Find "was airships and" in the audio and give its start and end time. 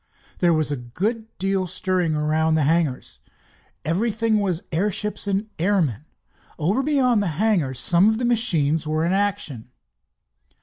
4.39-5.47